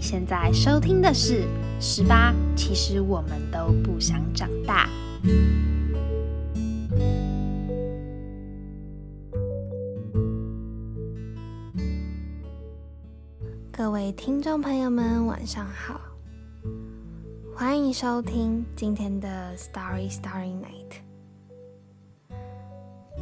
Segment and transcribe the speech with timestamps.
[0.00, 1.42] 现在收听的是
[1.80, 4.88] 《十八》，其实我们都不想长大。
[13.72, 16.00] 各位听众朋友们，晚上好，
[17.54, 21.00] 欢迎收听今天的《Starry Starry Night》。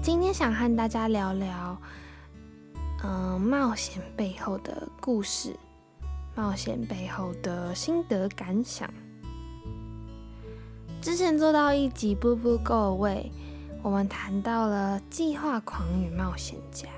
[0.02, 1.76] 今天想和大家聊聊，
[3.02, 5.54] 嗯，冒险背后的故事，
[6.36, 8.88] 冒险背后的心得感想。
[11.00, 13.22] 之前做到一集《步步 Go Away》，
[13.82, 16.88] 我们谈到了计划狂与冒险家。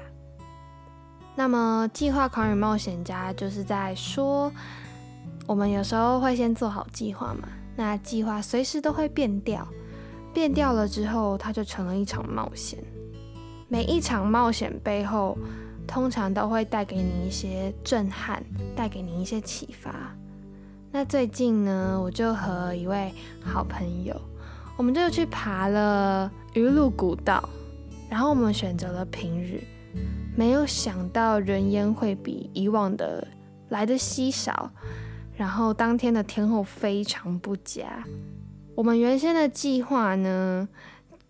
[1.37, 4.51] 那么，计划狂与冒险家就是在说，
[5.47, 9.69] 我们有时候会先做好计划嘛，那计划随时都会变掉，
[10.34, 12.83] 变掉了之后，它就成了一场冒险。
[13.69, 15.39] 每一场冒险背后，
[15.88, 18.45] 通常都会带给你一些震撼，
[18.77, 20.14] 带给你一些启发。
[20.92, 24.14] 那最近呢，我就和一位好朋友，
[24.77, 27.48] 我们就去爬了鱼路古道，
[28.11, 29.64] 然后我们选择了平日，
[30.36, 33.27] 没有想到人烟会比以往的
[33.70, 34.70] 来的稀少，
[35.34, 38.05] 然后当天的天候非常不佳。
[38.75, 40.69] 我们原先的计划呢？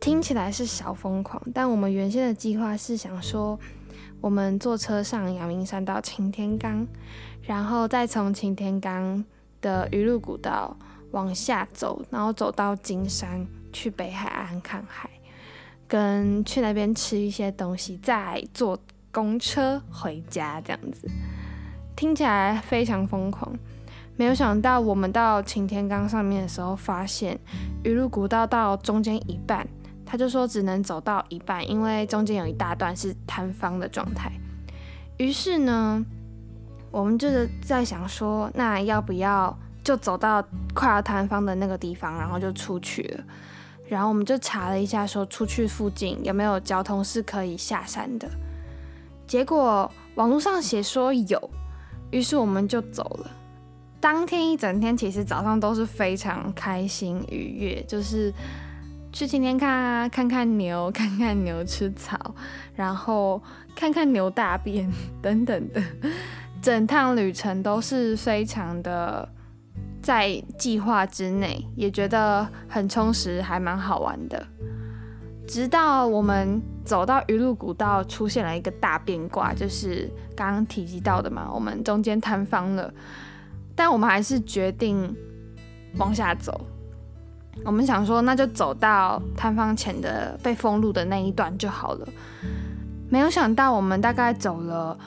[0.01, 3.59] 听起来是小疯狂，但我们原先的计划是想说，
[4.20, 6.86] 我们坐车上阳明山到擎天岗，
[7.42, 9.24] 然后再从擎天岗
[9.61, 10.77] 的鱼路古道
[11.12, 15.08] 往下走，然后走到金山去北海岸看海，
[15.86, 18.77] 跟去那边吃一些东西，再坐
[19.12, 21.08] 公车回家这样子。
[21.94, 23.56] 听起来非常疯狂，
[24.16, 27.39] 没有想到我们到擎天岗上面的时候，发现
[27.84, 29.67] 鱼路古道到中间一半。
[30.11, 34.33] 他就说只能走到一半，因为中间有一大段是塌方的状态。
[35.19, 36.03] 于是呢，
[36.91, 40.42] 我们就是在想说，那要不要就走到
[40.73, 43.25] 快要塌方的那个地方，然后就出去了。
[43.86, 48.27] 然后我们就查了一下，说出去附近有没有交通是可以下山的。
[49.27, 51.51] 结果网络上写说有，
[52.11, 53.30] 于是我们就走了。
[54.01, 58.33] 当天一整天其实早上都是非常开心愉悦，就是。
[59.18, 62.17] 去今天看啊，看看牛，看看牛吃草，
[62.77, 63.42] 然后
[63.74, 64.89] 看看牛大便
[65.20, 65.83] 等等的，
[66.62, 69.28] 整趟旅程都是非常的
[70.01, 74.46] 在计划之内，也觉得很充实，还蛮好玩的。
[75.48, 82.95] 直到我们走到鱼路古道，出现了一个大变卦，就是刚刚提及到的嘛，我们中间坍方了，
[83.74, 85.12] 但我们还是决定
[85.96, 86.64] 往下走。
[87.64, 92.08] 我们想说，那就走到摊方前的被封路的那一段就好了。
[93.11, 94.98] 没有想到，我们大概走了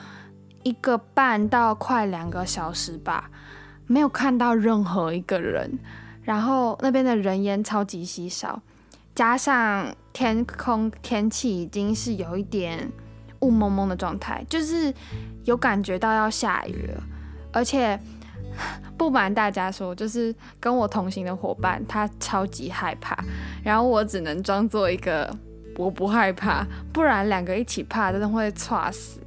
[0.62, 3.30] 一个半到快两个小时吧，
[3.86, 5.78] 没有看到任何一个人。
[6.22, 8.62] 然后那边的人烟超级稀少，
[9.14, 12.90] 加上天空天气已经是有一点
[13.40, 14.94] 雾蒙蒙的状态，就是
[15.44, 17.02] 有感觉到要下雨了，
[17.52, 17.98] 而且。
[18.98, 23.16] 不瞒大家说，就是跟我同行的伙伴，他超级害怕，
[23.64, 25.28] 然后我只能装作一个
[25.76, 29.20] 我不害怕，不然两个一起怕，真的会猝死。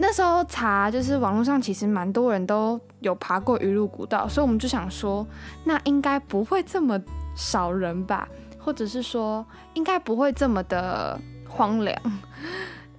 [0.00, 5.26] 那时候查，就是网络上其实蛮多人都有爬过鱼路古道，所以我们就想说，
[5.64, 7.00] 那应该不会这么
[7.34, 8.28] 少人吧，
[8.58, 9.44] 或者是说，
[9.74, 11.18] 应该不会这么的
[11.48, 12.00] 荒凉。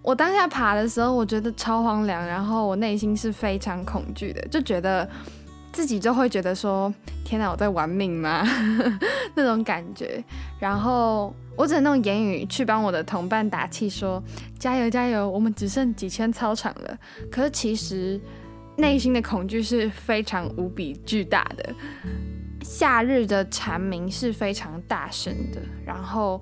[0.01, 5.07] 我当下爬的时候，我觉得超荒凉，然后我内心是非常恐惧的，就觉得
[5.71, 6.91] 自己就会觉得说
[7.25, 8.43] ：“天哪，我在玩命吗？”
[9.35, 10.23] 那种感觉。
[10.57, 14.23] 然后我只能用言语去帮我的同伴打气，说
[14.57, 15.29] ：“加油，加油！
[15.29, 16.97] 我们只剩几千操场了。”
[17.29, 18.19] 可是其实
[18.77, 21.73] 内心的恐惧是非常无比巨大的。
[22.61, 26.41] 夏日的蝉鸣是非常大声的，然后。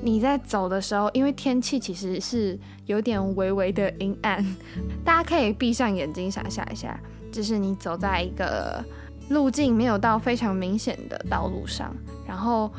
[0.00, 4.44] 你在走的时候，因为天气其实是有点微微的阴暗，
[5.04, 6.98] 大家可以闭上眼睛想象一下，
[7.32, 8.84] 就是你走在一个
[9.30, 11.94] 路径没有到非常明显的道路上，
[12.26, 12.72] 然后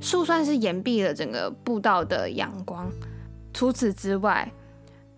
[0.00, 2.90] 树算是掩蔽了整个步道的阳光。
[3.54, 4.52] 除此之外，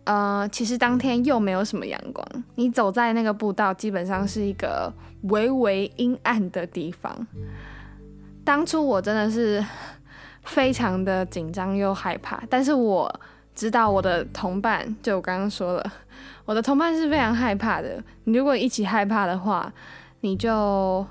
[0.04, 7.26] 呃，其实当天又没有什么阳光，你走在那个步道基本上是一个微微阴暗的地方。
[8.44, 9.64] 当初我真的是。
[10.44, 13.20] 非常的紧张又害怕，但是我
[13.54, 15.92] 知道我的同伴，就我刚刚说了，
[16.44, 18.02] 我的同伴是非常害怕的。
[18.24, 19.72] 你如果一起害怕的话，
[20.20, 21.06] 你就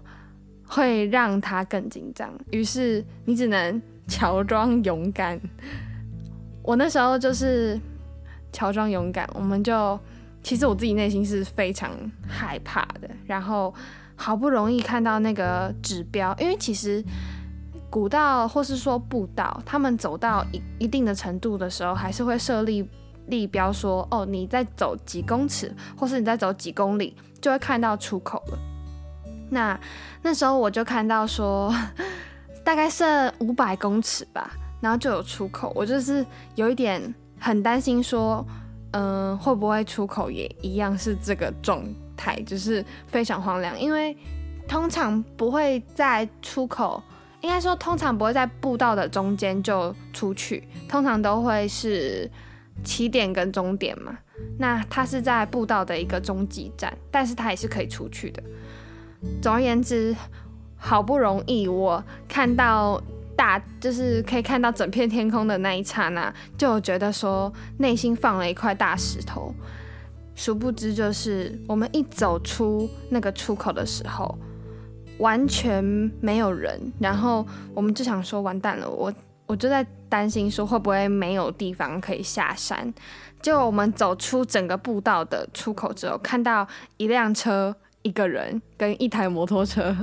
[0.65, 5.39] 会让他更紧张，于是你只能乔装勇敢。
[6.63, 7.79] 我那时候就是
[8.51, 9.99] 乔装勇敢，我们就
[10.43, 11.91] 其实我自己内心是非常
[12.27, 13.09] 害怕的。
[13.25, 13.73] 然后
[14.15, 17.03] 好不容易看到那个指标，因为其实
[17.89, 22.88] 古道或是说步道，他们走到一一定的程度的时候，还是会设立
[23.27, 28.57] 立标说，哦，你在走几公尺，或是你在走几公里，就会看到出口了。
[29.50, 29.80] 那
[30.21, 31.74] 那时候我就看到说，
[32.63, 36.25] 大概剩五百公尺吧，然后就有出口，我就是
[36.56, 38.45] 有一点很担心说。
[38.92, 41.85] 嗯，会不会出口也一样是这个状
[42.18, 43.80] 态，就是非常荒凉。
[43.80, 44.18] 因为
[44.68, 47.00] 通常不会在出口，
[47.41, 52.30] 应该说通常不会在步道的中间就出去，通常都会是
[52.83, 54.18] 起点跟终点嘛。
[54.57, 58.41] 那它是在步道的一个终极站，但是它也是可以出去的。
[59.41, 60.15] 总而言之，
[60.77, 63.01] 好不容易我看到。
[63.39, 69.56] 大就是可以看到整片天空的那一刹那，就觉得说内心放了一块大石头。
[70.35, 74.38] 殊不知，就是我们一走出那个出口的时候，
[75.19, 75.83] 完全
[76.19, 76.92] 没有人。
[77.00, 79.13] 然后我们就想说，完蛋了，我
[79.45, 82.94] 我就在担心说会不会没有地方可以下山。
[83.42, 86.68] 就我们走出整个步道的出口之后，看到
[86.98, 89.95] 一辆车、一个人跟一台摩托车。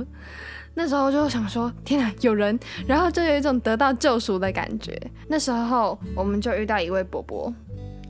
[0.73, 4.95] 那时候就想说，天啊，有人，然后就有一种得到救赎的感觉。
[5.27, 7.53] 那时候我们就遇到一位伯伯，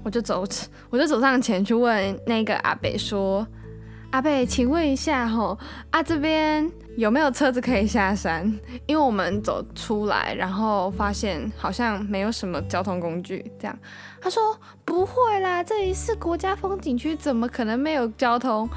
[0.04, 0.46] 我就走，
[0.90, 3.46] 我就走上前去问那个阿北说
[4.12, 5.58] ：“阿贝，请问一下，吼
[5.92, 8.46] 啊这边有没有车子可以下山？
[8.86, 13.52] 因为我们走出来，然后发现好像没有什么交通工具。
[13.60, 13.78] 这样，
[14.22, 18.68] 他说不会啦，这里是国家风景区，怎么可能没有交通？”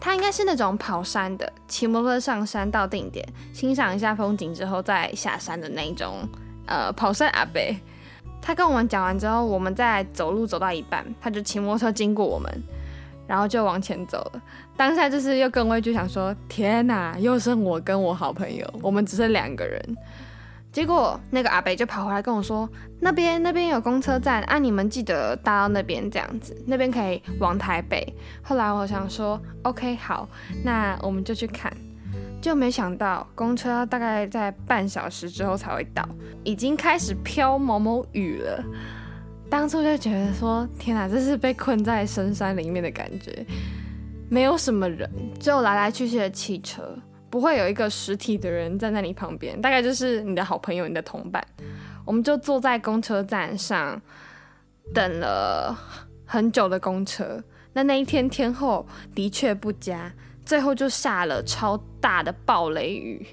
[0.00, 6.28] 他应该是那种跑山的，骑摩托车上山到定点，欣赏一下风景之后再下山的那种，
[6.66, 7.74] 呃，跑山阿贝。
[8.42, 12.62] 他跟我们讲完之后，我们在走路走到一半，他就骑摩托车经过我们，
[13.26, 14.42] 然后就往前走了。
[14.76, 19.96] 当下就是又更畏惧，想说：天哪，又剩我跟我好朋友，我们只剩两个人。
[20.72, 22.68] 结果那个阿北就跑回来跟我说
[23.00, 28.04] ：“那边那边有公车站啊，你们记得搭到那边这样子，那边可以往台北。”
[28.42, 30.28] 后来我想说：“OK，好，
[30.64, 31.72] 那我们就去看。”
[32.42, 36.06] 就没想到公车大概在半小时之后才会到，
[36.42, 38.62] 已经开始飘毛毛雨了。
[39.50, 43.46] 当初就觉得说：“天哪，这是被困在深山里面的感觉，
[44.28, 46.96] 没有什么人，只有来来去去的汽车。”
[47.30, 51.44] 不会有一个实体的人站在你旁边，大概就是你的好朋友、你的同伴。
[52.04, 54.00] 我们就坐在公车站上，
[54.94, 55.76] 等了
[56.24, 57.42] 很久的公车。
[57.72, 58.86] 那那一天天后
[59.16, 60.12] 的确不佳，
[60.46, 63.26] 最后就下了超大的暴雷雨。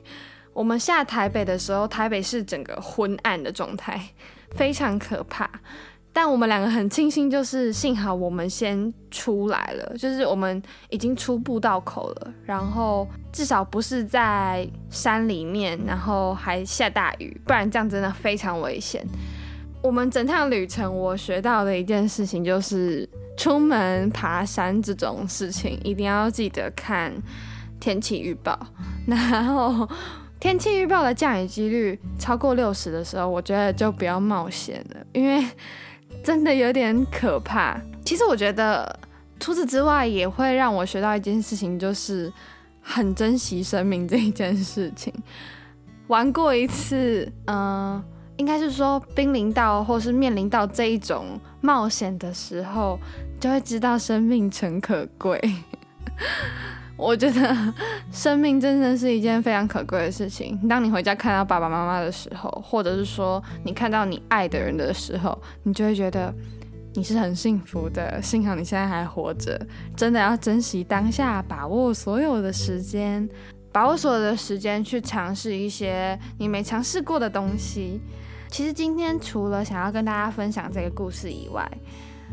[0.51, 4.01] 我们下台北的时候，台北是整个昏暗的状态，
[4.55, 5.47] 非常可怕。
[6.13, 19.01] 但我们两个很庆幸，就是幸好我们先出来了，就是我们已经出步道口了，然后至少不是在山里面，然后还下大雨，不然这样真的非常危险。
[19.81, 23.07] 我们整趟旅程，我学到的一件事情就是，
[23.37, 27.13] 出门爬山这种事情一定要记得看
[27.79, 28.59] 天气预报，
[29.07, 29.87] 然后
[30.41, 35.41] 天气预报的降雨几率超过六十的时候，我觉得就不要冒险了，因为。
[36.23, 37.79] 真的有点可怕。
[38.05, 38.99] 其实我觉得，
[39.39, 42.31] 除此之外，也会让我学到一件事情，就是
[42.81, 45.13] 很珍惜生命这一件事情。
[46.07, 48.03] 玩过一次，嗯，
[48.37, 52.99] 应该是说濒临到或是面临到这一种冒险的时候，
[53.39, 55.39] 就会知道生命诚可贵。
[57.01, 57.73] 我觉得
[58.13, 60.55] 生命真的是一件非常可贵的事情。
[60.67, 66.31] 当你回家看到爸爸妈妈的时候，或者是说你看到你爱的人的时候，你就会觉得
[66.93, 68.21] 你是很幸福的。
[68.21, 69.59] 幸好你现在还活着，
[69.97, 73.27] 真的要珍惜当下，把握所有的时间，
[73.71, 77.99] 把握所有的时间去尝试一些你没尝试过的东西。
[78.47, 81.67] 其实今天除了想要跟大家分享这个故事以外，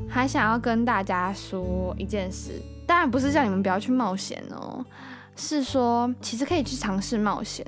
[0.06, 2.60] 还想要跟大家说一件事。
[2.88, 4.82] 当然不是叫你们不要去冒险哦，
[5.36, 7.64] 是说其实可以去尝试冒险，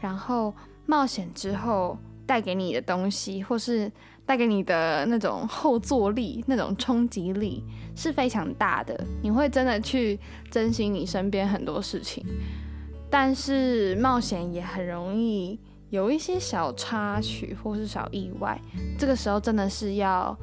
[0.00, 0.52] 然后
[0.86, 1.96] 冒险之后
[2.26, 3.90] 带给你的东西，或是
[4.26, 7.62] 带给你的那种后坐力、那种冲击力
[7.94, 9.06] 是非常大的。
[9.22, 10.18] 你会真的去
[10.50, 12.26] 珍惜你身边很多事情，
[13.08, 18.60] 但是冒险也很容易有一些小插曲或是小意外，
[18.98, 20.36] 这个时候真的是要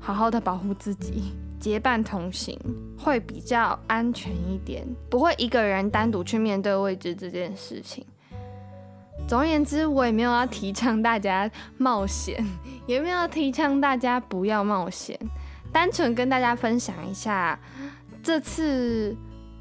[0.00, 1.34] 好好的保护自己。
[1.60, 2.58] 结伴同行
[2.96, 8.04] 会比较安全一点，不会一个人单独去面对未知这件事情。
[9.26, 12.42] 总而言之，我也没有要提倡大家冒险，
[12.86, 15.18] 也没有提倡大家不要冒险，
[15.72, 17.58] 单纯跟大家分享一下
[18.22, 19.14] 这次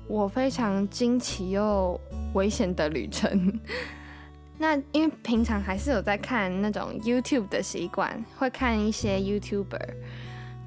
[0.08, 2.00] 我非常惊奇又
[2.34, 3.60] 危险的旅程。
[4.58, 9.90] 那因为平常还是有在看那种 YouTube 的习惯，会看一些 YouTuber。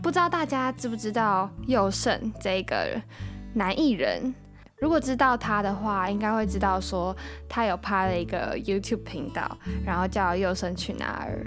[0.02, 3.00] 不知道大家知不知道佑胜这个
[3.54, 4.34] 男艺人？
[4.78, 7.14] 如果知道他的话，应该会知道说
[7.48, 11.46] 他有拍了一个 YouTube 频道，然后叫佑胜去哪儿。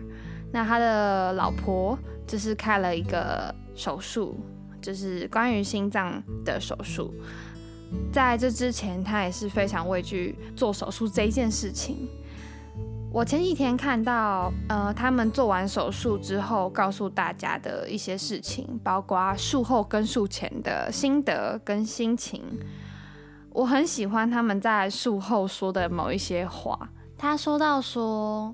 [0.51, 4.39] 那他的老婆就是开了一个手术，
[4.79, 7.11] 就是关于心脏的手术。
[8.11, 12.07] 在这之前，他也是非常畏惧做手术这一件事情。
[13.13, 22.41] 我前几天看到，呃，他们做完手术之后，告诉大家的一些事情，包括术后跟术前的心得跟心情。
[23.51, 26.89] 我很喜欢他们在术后说的某一些话。
[27.15, 28.51] 他说到说，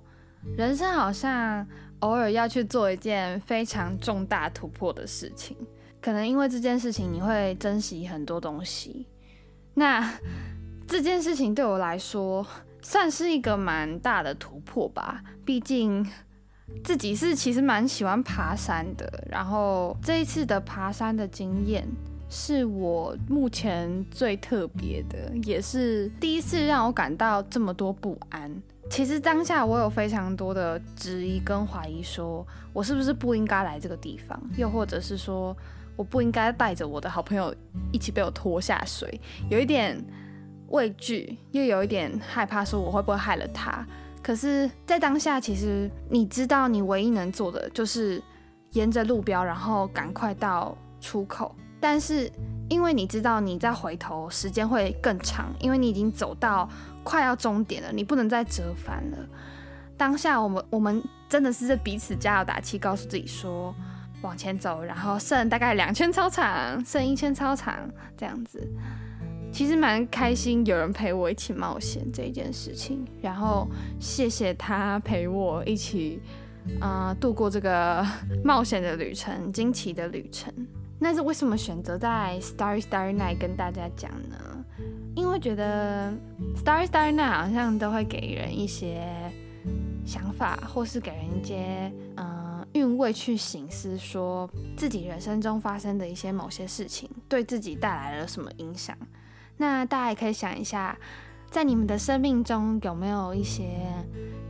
[0.58, 1.66] 人生好像
[2.00, 5.56] 偶尔要去做一件非常重大突破的事情，
[6.01, 9.08] 可能因为这件事情你会珍惜很多东西。
[9.74, 10.20] 那
[10.86, 12.46] 这件事情对我来说。
[12.81, 16.05] 算是一个蛮大的突破吧，毕竟
[16.83, 21.88] 自己是其实蛮喜欢爬山的，然后这一次的爬山的经验
[22.29, 28.51] 是我目前最特别的，也是第一次让我感到这么多不安。
[28.89, 35.55] 其实当下我有非常多的质疑跟怀疑，说我是不是不应该来这个地方，又或者是说
[35.95, 37.53] 我不应该带着我的好朋友
[37.91, 39.19] 一起被我拖下水，
[39.50, 40.03] 有一点。
[40.70, 43.86] 畏惧又有一点害怕，说我会不会害了他？
[44.22, 48.22] 可是，在当下，其实你知道，你唯一能做的就是
[48.72, 51.56] 沿着路标，然后赶快到出口。
[51.80, 52.30] 但是，
[52.70, 56.70] 因为你知道，你再回头时间会更长，因为你已经走到
[57.04, 59.18] 快要终点了，你不能再折返了。
[59.98, 63.74] 当下，我们我们真的是在彼此加油打气，告诉自己说
[64.22, 68.62] 往前走，然后剩大概两圈操场，剩一圈操场这样子。
[69.51, 73.06] 其实蛮开心，有人陪我一起冒险这一件事情。
[73.22, 73.68] 然后
[74.00, 76.22] 谢谢他陪我一起，
[76.79, 78.06] 啊，度过这个
[78.44, 80.53] 冒险的旅程、惊奇的旅程。
[81.00, 84.38] 那是为什么选择在 Starry Starry Night 跟大家讲呢？
[85.15, 86.13] 因为觉得
[86.56, 89.08] Starry Starry Night 好像都会给人一些
[90.06, 98.96] 想法，或是给人一些嗯韵味去醒思，说自己人生中发生的一些某些事情，对自己带来了什么影响。
[99.62, 100.98] 那大家也可以想一下，
[101.51, 103.66] 在你们的生命中有没有一些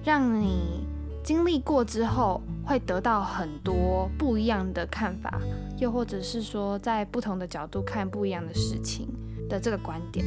[0.04, 0.86] 让你
[1.24, 5.42] 经历过之后会得到很多不一样的看法，
[5.80, 9.08] 又或者是说在不同的角度看不一样的事情
[9.50, 10.24] 的这个观点，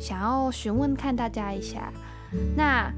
[0.00, 1.92] 想要询问看大家一下。
[2.56, 2.92] 那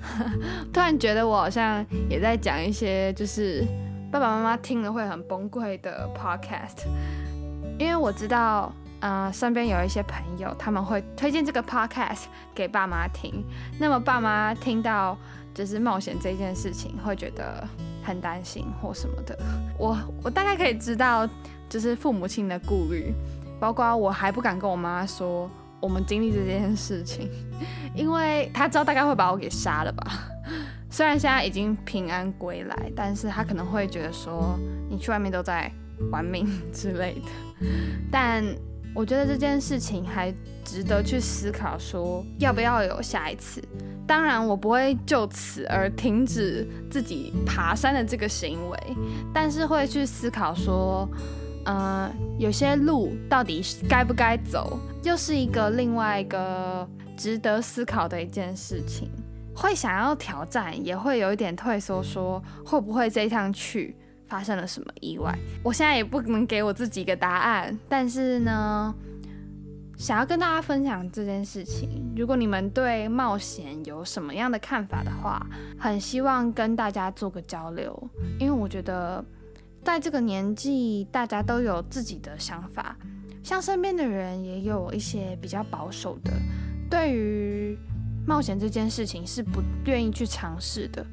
[0.70, 3.64] 突然觉得我好像也在讲一些就是
[4.12, 6.84] 爸爸妈妈听了会很崩溃的 podcast，
[7.78, 8.70] 因为我知道。
[9.06, 13.44] 嗯，身边有一些朋友，他们会推荐这个 podcast 给爸妈听。
[13.78, 15.16] 那么爸妈听到
[15.54, 17.64] 就是冒险这件事情，会觉得
[18.02, 19.38] 很担心或什么的。
[19.78, 21.28] 我我大概可以知道，
[21.68, 23.14] 就是父母亲的顾虑，
[23.60, 25.48] 包括我还不敢跟我妈说
[25.78, 27.30] 我们经历这件事情，
[27.94, 30.04] 因为他知道大概会把我给杀了吧。
[30.90, 34.58] 虽然现在已经平安归来，但是他可能会觉得说
[34.90, 35.70] 你去外面都在
[36.10, 37.68] 玩命之类的，
[38.10, 38.44] 但。
[38.96, 40.34] 我觉得这件事情还
[40.64, 43.62] 值得去思考，说要不要有下一次。
[44.06, 48.78] 当然，我不会就此而停止自己爬山的这个行为，
[49.34, 51.06] 但是会去思考说，
[51.66, 56.88] 呃，有些路到底该不该走，又是一个另外一个
[57.18, 59.10] 值得思考的一件事情。
[59.54, 63.94] 会想要挑战，也会有一点退缩，说会不会这一趟去。
[64.28, 65.36] 发生了什么意外？
[65.62, 68.94] 我现在也不能给我自己一个答案，但是呢，
[69.96, 72.12] 想要跟大家分享这件事情。
[72.16, 75.46] 如果你们对冒险有什么样的看法的话，
[75.78, 78.10] 很希望跟大家做个交流。
[78.38, 79.24] 因为我觉得，
[79.84, 82.96] 在这个年纪，大家都有自己的想法，
[83.42, 86.32] 像身边的人也有一些比较保守的，
[86.90, 87.78] 对于
[88.26, 91.06] 冒险这件事情是不愿意去尝试的。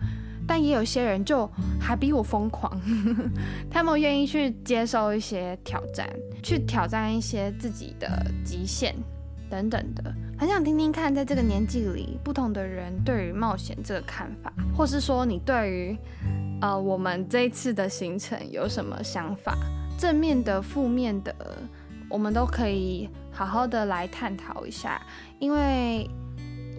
[0.47, 2.71] 但也有些人就还比我疯狂，
[3.71, 6.09] 他们愿意去接受一些挑战，
[6.41, 8.95] 去挑战一些自己的极限
[9.49, 10.13] 等等的。
[10.37, 15.97] 很想听听看，在这个年纪里，不同的人对于冒险这个看法，或是说你对于
[16.59, 19.55] 呃我们这一次的行程有什么想法？
[19.97, 21.33] 正面的、负面的，
[22.09, 25.01] 我们都可以好好的来探讨一下，
[25.39, 26.09] 因为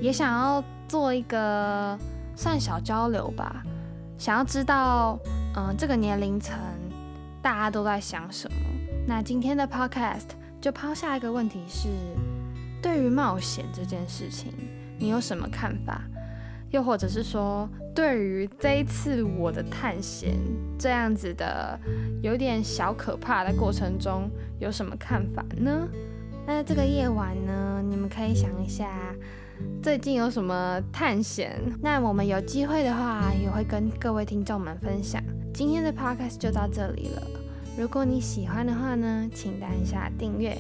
[0.00, 1.98] 也想要做一个。
[2.36, 3.62] 算小交流吧，
[4.18, 5.18] 想要知道，
[5.56, 6.58] 嗯，这个年龄层
[7.42, 8.56] 大家都在想什么？
[9.06, 10.28] 那今天的 podcast
[10.60, 11.88] 就抛下一个问题是：
[12.82, 14.52] 对于冒险这件事情，
[14.98, 16.02] 你有什么看法？
[16.70, 20.36] 又或者是说，对于这一次我的探险
[20.76, 21.78] 这样子的
[22.20, 25.86] 有点小可怕的过程中，有什么看法呢？
[26.46, 29.14] 那这个夜晚呢，你们可以想一下，
[29.82, 31.58] 最近有什么探险？
[31.80, 35.22] 那我们有机会的话，也会跟各位听众们分享。
[35.54, 37.22] 今天的 podcast 就到这里了。
[37.78, 40.56] 如果你喜欢的话呢，请按下订阅，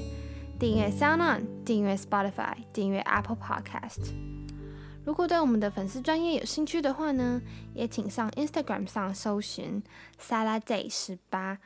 [0.58, 4.12] 订阅 SoundOn，订阅 Spotify，订阅 Apple Podcast。
[5.04, 7.42] 如果对我们的粉丝专业有兴趣的话呢，
[7.74, 9.82] 也请上 Instagram 上搜寻
[10.18, 11.58] Salad 十八，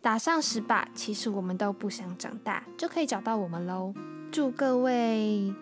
[0.00, 3.92] 打上十把，其实我们都不想长大，就可以找到我们喽。
[4.30, 5.52] 祝各位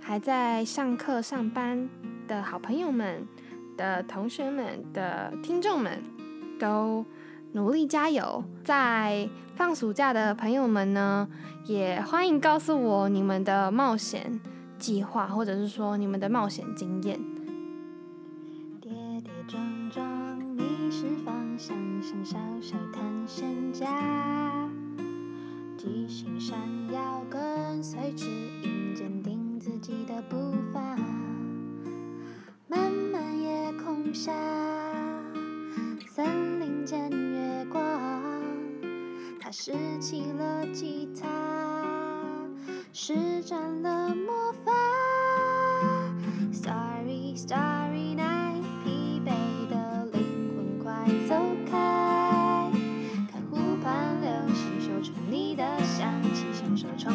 [0.00, 1.88] 还在上课上班
[2.28, 3.26] 的好朋友们、
[3.76, 6.02] 的同学们、的听众们
[6.58, 7.04] 都
[7.52, 8.44] 努力加油！
[8.62, 11.26] 在放暑假的朋友们呢，
[11.64, 14.38] 也欢迎告诉我你们的冒险。
[14.78, 17.18] 计划，或者是说你们的冒险经验。
[34.12, 34.32] 下，
[36.08, 37.82] 森林间月光，
[39.40, 41.26] 他拾起了吉他。
[42.92, 44.72] 施展了魔法
[46.52, 49.30] ，Starry Starry Night，疲惫
[49.68, 51.34] 的灵魂快走
[51.70, 52.70] 开，
[53.30, 57.12] 看湖畔流星，嗅出你的香气，享受丛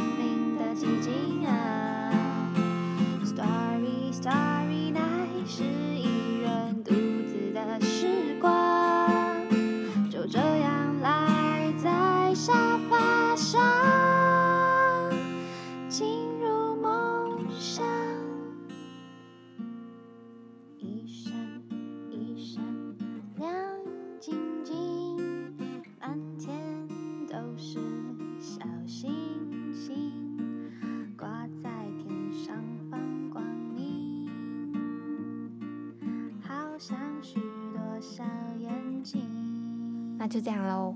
[40.42, 40.96] 这样喽，